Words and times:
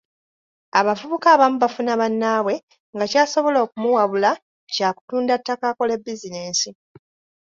Abavubuka 0.79 1.27
abamu 1.35 1.57
bafuna 1.63 1.91
bannaabwe 2.01 2.53
nga 2.95 3.05
ky’asobola 3.11 3.57
okumuwabula 3.65 4.31
kya 4.73 4.89
kutunda 4.95 5.33
ttaka 5.39 5.65
akole 5.71 5.93
bizinensi. 6.03 6.69